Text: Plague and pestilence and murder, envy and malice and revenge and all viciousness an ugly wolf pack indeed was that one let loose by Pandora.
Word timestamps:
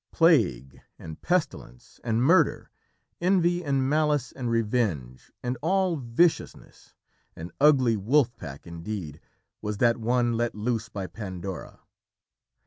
Plague 0.11 0.81
and 0.97 1.21
pestilence 1.21 1.99
and 2.03 2.23
murder, 2.23 2.71
envy 3.21 3.63
and 3.63 3.87
malice 3.87 4.31
and 4.31 4.49
revenge 4.49 5.31
and 5.43 5.59
all 5.61 5.95
viciousness 5.95 6.95
an 7.35 7.51
ugly 7.61 7.95
wolf 7.97 8.35
pack 8.35 8.65
indeed 8.65 9.21
was 9.61 9.77
that 9.77 9.97
one 9.97 10.33
let 10.33 10.55
loose 10.55 10.89
by 10.89 11.05
Pandora. 11.05 11.81